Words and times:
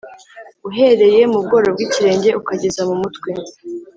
uhereye 0.69 1.21
mu 1.31 1.39
bworo 1.45 1.67
bw’ikirenge 1.73 2.29
ukageza 2.39 2.81
mu 2.87 2.95
mutwe 3.01 3.29